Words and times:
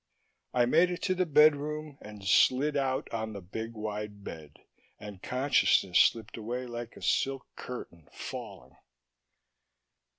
I 0.51 0.65
made 0.65 0.89
it 0.89 1.03
to 1.03 1.13
the 1.13 1.27
bedroom 1.27 1.99
and 2.01 2.25
slid 2.27 2.75
out 2.75 3.07
on 3.13 3.33
the 3.33 3.39
big 3.39 3.75
wide 3.75 4.23
bed, 4.23 4.57
and 4.99 5.21
consciousness 5.21 5.99
slipped 5.99 6.37
away 6.37 6.65
like 6.65 6.95
a 6.97 7.03
silk 7.03 7.45
curtain 7.55 8.09
falling. 8.11 8.77